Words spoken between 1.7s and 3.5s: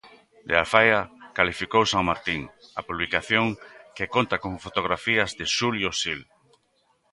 Sanmartín a publicación,